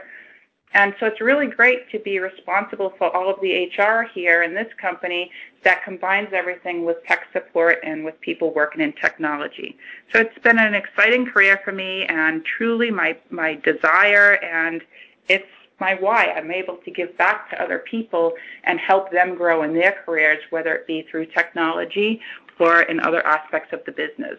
[0.74, 4.54] and so it's really great to be responsible for all of the HR here in
[4.54, 5.30] this company
[5.64, 9.76] that combines everything with tech support and with people working in technology.
[10.12, 14.82] So it's been an exciting career for me and truly my, my desire and
[15.28, 15.46] it's
[15.80, 16.32] my why.
[16.36, 20.40] I'm able to give back to other people and help them grow in their careers,
[20.50, 22.20] whether it be through technology
[22.58, 24.38] or in other aspects of the business.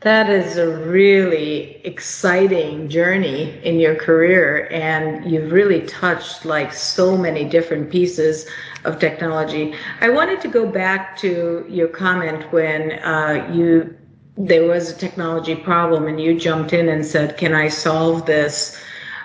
[0.00, 7.18] That is a really exciting journey in your career, and you've really touched like so
[7.18, 8.46] many different pieces
[8.84, 9.74] of technology.
[10.00, 13.94] I wanted to go back to your comment when uh, you
[14.38, 18.82] there was a technology problem and you jumped in and said, "Can I solve this?"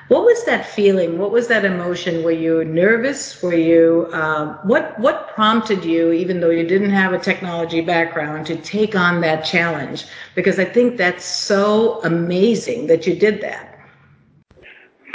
[0.08, 1.18] What was that feeling?
[1.18, 2.24] What was that emotion?
[2.24, 3.42] Were you nervous?
[3.42, 8.46] Were you uh, what what prompted you, even though you didn't have a technology background,
[8.48, 10.06] to take on that challenge?
[10.36, 13.80] Because I think that's so amazing that you did that.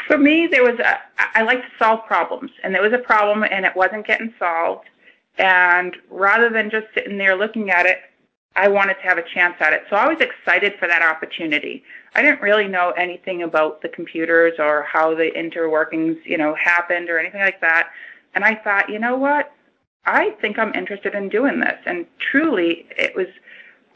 [0.09, 0.99] For me, there was a,
[1.36, 4.88] I like to solve problems, and there was a problem, and it wasn't getting solved.
[5.38, 7.99] And rather than just sitting there looking at it,
[8.57, 9.84] I wanted to have a chance at it.
[9.88, 11.84] So I was excited for that opportunity.
[12.14, 17.08] I didn't really know anything about the computers or how the interworkings, you know, happened
[17.08, 17.90] or anything like that.
[18.34, 19.52] And I thought, you know what?
[20.06, 21.78] I think I'm interested in doing this.
[21.86, 23.26] And truly, it was,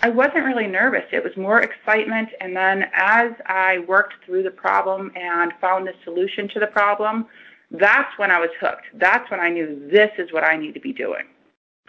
[0.03, 1.05] I wasn't really nervous.
[1.13, 2.29] It was more excitement.
[2.41, 7.27] And then as I worked through the problem and found the solution to the problem,
[7.71, 8.85] that's when I was hooked.
[8.95, 11.25] That's when I knew this is what I need to be doing.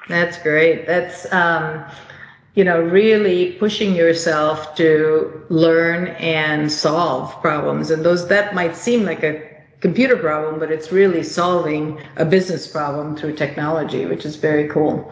[0.08, 0.88] That's great.
[0.88, 1.86] That's, um,
[2.56, 7.92] you know, really pushing yourself to learn and solve problems.
[7.92, 12.66] And those that might seem like a computer problem, but it's really solving a business
[12.66, 15.12] problem through technology, which is very cool.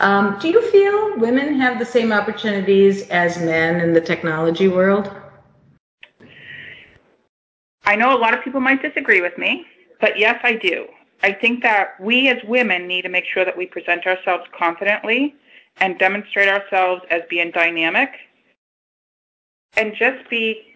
[0.00, 5.10] Um, do you feel women have the same opportunities as men in the technology world?
[7.86, 9.64] I know a lot of people might disagree with me,
[10.00, 10.86] but yes, I do.
[11.22, 15.34] I think that we as women need to make sure that we present ourselves confidently
[15.78, 18.10] and demonstrate ourselves as being dynamic
[19.76, 20.74] and just be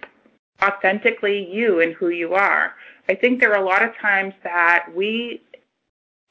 [0.63, 2.75] authentically you and who you are.
[3.09, 5.43] I think there are a lot of times that we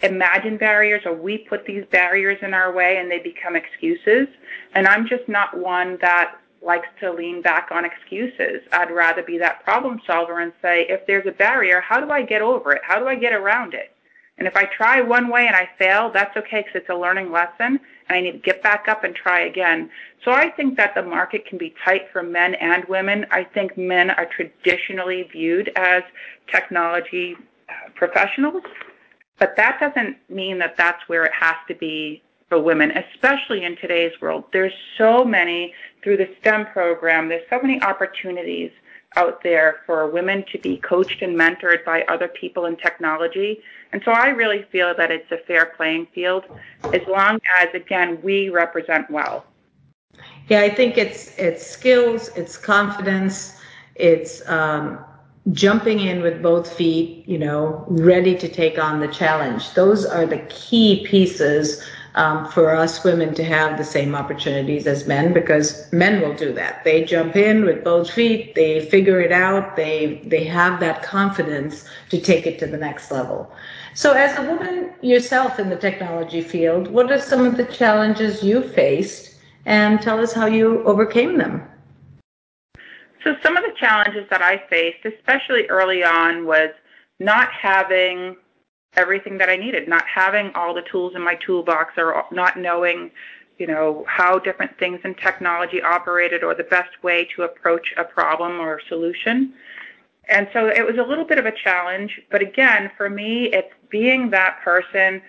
[0.01, 4.28] imagine barriers or we put these barriers in our way and they become excuses.
[4.74, 8.61] And I'm just not one that likes to lean back on excuses.
[8.72, 12.22] I'd rather be that problem solver and say, if there's a barrier, how do I
[12.22, 12.82] get over it?
[12.84, 13.95] How do I get around it?
[14.38, 17.32] And if I try one way and I fail, that's okay because it's a learning
[17.32, 17.80] lesson
[18.10, 19.89] I need to get back up and try again.
[20.26, 23.26] So I think that the market can be tight for men and women.
[23.32, 26.03] I think men are traditionally viewed as
[26.51, 27.36] technology
[27.70, 28.64] uh, professionals,
[29.38, 33.78] but that doesn't mean that that's where it has to be for women, especially in
[33.78, 34.43] today's world.
[34.51, 38.72] There's so many through the STEM program, there's so many opportunities
[39.16, 43.60] out there for women to be coached and mentored by other people in technology.
[43.91, 46.45] And so I really feel that it's a fair playing field
[46.93, 49.45] as long as, again, we represent well.
[50.47, 53.55] Yeah, I think it's it's skills, it's confidence,
[53.95, 54.99] it's um,
[55.51, 59.73] jumping in with both feet, you know, ready to take on the challenge.
[59.73, 61.83] Those are the key pieces
[62.15, 66.51] um, for us women to have the same opportunities as men because men will do
[66.53, 66.83] that.
[66.83, 71.85] They jump in with both feet, they figure it out, they they have that confidence
[72.09, 73.51] to take it to the next level.
[73.99, 78.41] So as a woman yourself in the technology field, what are some of the challenges
[78.41, 79.35] you faced
[79.65, 81.67] and tell us how you overcame them.
[83.25, 86.69] So, some of the challenges that I faced, especially early on, was
[87.19, 88.37] not having
[88.95, 93.11] everything that I needed, not having all the tools in my toolbox, or not knowing,
[93.57, 98.05] you know, how different things in technology operated or the best way to approach a
[98.05, 99.55] problem or a solution.
[100.29, 103.73] And so it was a little bit of a challenge, but again, for me, it's
[103.89, 105.21] being that person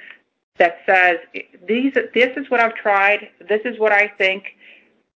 [0.58, 1.18] that says,
[1.66, 3.28] "These, this is what I've tried.
[3.48, 4.56] This is what I think.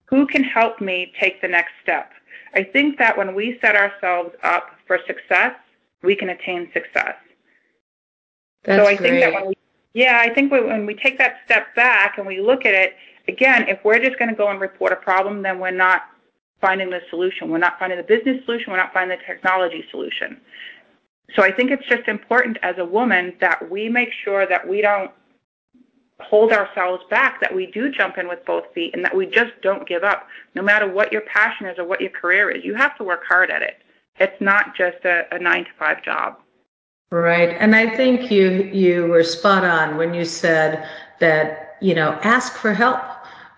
[0.06, 2.12] Who can help me take the next step?"
[2.56, 5.56] I think that when we set ourselves up for success,
[6.04, 7.16] we can attain success.
[8.64, 9.10] That's so I great.
[9.10, 9.54] think that when we,
[9.94, 12.96] yeah, I think when we take that step back and we look at it
[13.28, 16.04] again, if we're just going to go and report a problem, then we're not
[16.62, 17.50] finding the solution.
[17.50, 18.72] We're not finding the business solution.
[18.72, 20.40] We're not finding the technology solution.
[21.36, 24.82] So I think it's just important as a woman that we make sure that we
[24.82, 25.12] don't
[26.20, 29.52] hold ourselves back, that we do jump in with both feet, and that we just
[29.62, 30.28] don't give up.
[30.56, 33.24] No matter what your passion is or what your career is, you have to work
[33.28, 33.78] hard at it.
[34.20, 36.38] It's not just a, a nine to five job.
[37.12, 37.50] Right.
[37.60, 40.88] And I think you you were spot on when you said
[41.20, 43.02] that, you know, ask for help.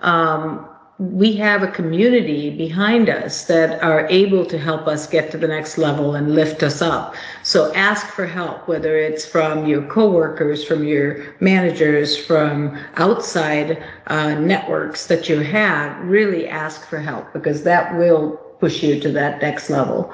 [0.02, 0.68] Um,
[0.98, 5.48] we have a community behind us that are able to help us get to the
[5.48, 7.16] next level and lift us up.
[7.44, 14.36] So ask for help, whether it's from your coworkers, from your managers, from outside uh,
[14.36, 15.98] networks that you have.
[16.06, 20.14] Really ask for help because that will push you to that next level.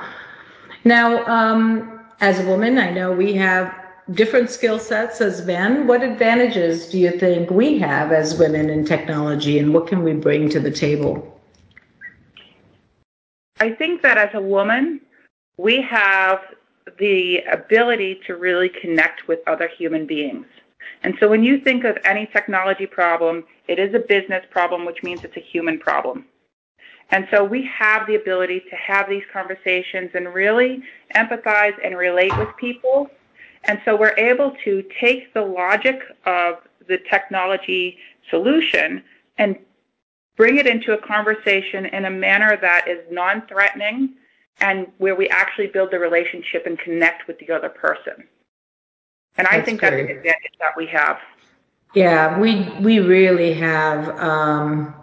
[0.83, 3.80] Now, um, as a woman, I know we have
[4.13, 5.87] different skill sets as men.
[5.87, 10.13] What advantages do you think we have as women in technology, and what can we
[10.13, 11.39] bring to the table?
[13.59, 15.01] I think that as a woman,
[15.57, 16.39] we have
[16.97, 20.47] the ability to really connect with other human beings.
[21.03, 25.03] And so when you think of any technology problem, it is a business problem, which
[25.03, 26.25] means it's a human problem.
[27.11, 30.81] And so we have the ability to have these conversations and really
[31.15, 33.09] empathize and relate with people.
[33.65, 36.55] And so we're able to take the logic of
[36.87, 37.97] the technology
[38.29, 39.03] solution
[39.37, 39.57] and
[40.35, 44.15] bring it into a conversation in a manner that is non threatening
[44.59, 48.27] and where we actually build the relationship and connect with the other person.
[49.37, 51.19] And I think that's the advantage that we have.
[51.93, 54.93] Yeah, we we really have um,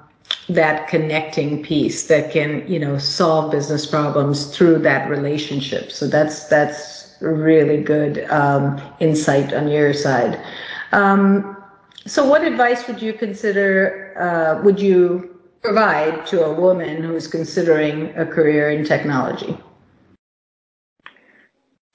[0.49, 5.91] that connecting piece that can you know solve business problems through that relationship.
[5.91, 10.41] So that's that's really good um, insight on your side.
[10.93, 11.57] Um,
[12.07, 14.15] so, what advice would you consider?
[14.19, 19.59] Uh, would you provide to a woman who's considering a career in technology?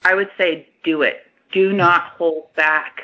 [0.02, 1.26] I would say do it.
[1.52, 3.00] Do not hold back.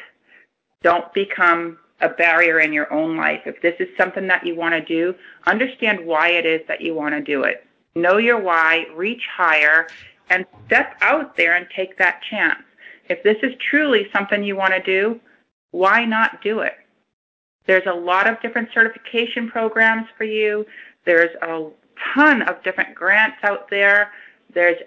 [0.82, 3.42] Don't become a barrier in your own life.
[3.46, 5.14] If this is something that you want to do,
[5.46, 7.66] understand why it is that you want to do it.
[7.94, 9.88] Know your why, reach higher,
[10.30, 12.62] and step out there and take that chance.
[13.08, 15.20] If this is truly something you want to do,
[15.72, 16.74] why not do it?
[17.66, 20.64] There's a lot of different certification programs for you.
[21.04, 21.68] There's a
[22.14, 24.12] ton of different grants out there.
[24.54, 24.78] There's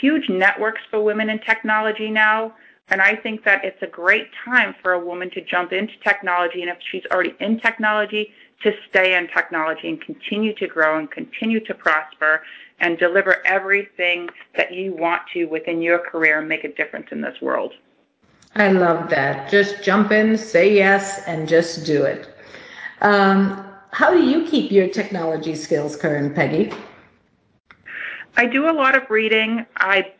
[0.00, 2.54] huge networks for women in technology now.
[2.88, 6.62] And I think that it's a great time for a woman to jump into technology.
[6.62, 8.32] And if she's already in technology,
[8.62, 12.42] to stay in technology and continue to grow and continue to prosper
[12.80, 17.20] and deliver everything that you want to within your career and make a difference in
[17.20, 17.72] this world.
[18.54, 19.50] I love that.
[19.50, 22.28] Just jump in, say yes, and just do it.
[23.02, 26.72] Um, how do you keep your technology skills current, Peggy?
[28.36, 29.66] I do a lot of reading.
[29.76, 30.12] I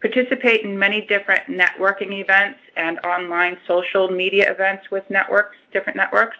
[0.00, 6.36] participate in many different networking events and online social media events with networks, different networks.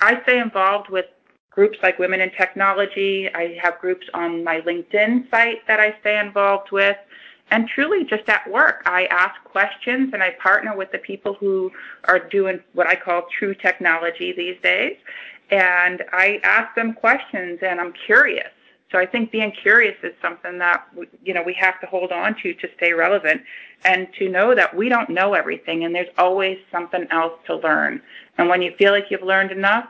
[0.00, 1.06] I stay involved with
[1.50, 3.28] groups like Women in Technology.
[3.34, 6.96] I have groups on my LinkedIn site that I stay involved with.
[7.50, 11.72] And truly, just at work, I ask questions and I partner with the people who
[12.04, 14.96] are doing what I call true technology these days.
[15.50, 18.50] And I ask them questions and I'm curious.
[18.92, 20.84] So I think being curious is something that
[21.24, 23.42] you know we have to hold on to to stay relevant
[23.84, 28.02] and to know that we don't know everything and there's always something else to learn.
[28.38, 29.88] And when you feel like you've learned enough,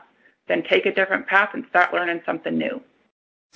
[0.51, 2.81] then take a different path and start learning something new.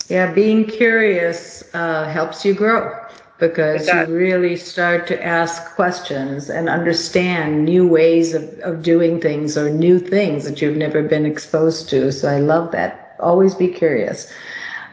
[0.07, 3.05] Yeah, being curious uh, helps you grow
[3.37, 9.57] because you really start to ask questions and understand new ways of, of doing things
[9.57, 12.13] or new things that you've never been exposed to.
[12.13, 13.17] So I love that.
[13.19, 14.31] Always be curious.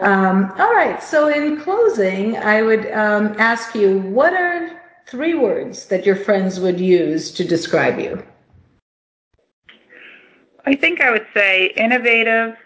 [0.00, 1.00] Um, all right.
[1.00, 6.58] So in closing, I would um, ask you what are three words that your friends
[6.58, 8.24] would use to describe you?
[10.64, 12.56] I think I would say innovative,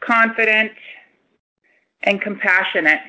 [0.00, 0.72] confident,
[2.02, 3.00] and compassionate.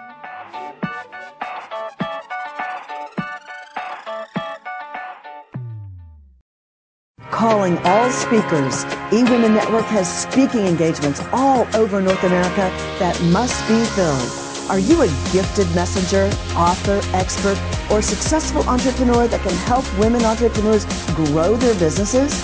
[7.32, 12.70] Calling all speakers, eWomen Network has speaking engagements all over North America
[13.00, 14.32] that must be filled.
[14.70, 16.26] Are you a gifted messenger,
[16.58, 17.58] author, expert,
[17.92, 22.44] or successful entrepreneur that can help women entrepreneurs grow their businesses?